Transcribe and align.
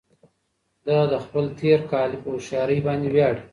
دی 0.85 0.99
د 1.11 1.13
خپل 1.25 1.45
تېرکالي 1.59 2.17
په 2.23 2.27
هوښيارۍ 2.33 2.79
باندې 2.87 3.07
ویاړي. 3.11 3.41